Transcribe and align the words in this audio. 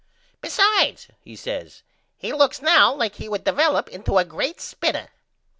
Besides, 0.41 1.09
he 1.19 1.35
says, 1.35 1.83
he 2.17 2.33
looks 2.33 2.59
now 2.59 2.91
like 2.91 3.17
he 3.17 3.29
would 3.29 3.43
divellop 3.43 3.87
into 3.87 4.17
a 4.17 4.25
great 4.25 4.59
spitter. 4.59 5.09